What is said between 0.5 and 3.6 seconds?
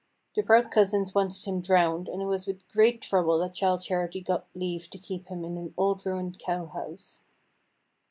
cousins wanted him drowned, and it was with great trouble that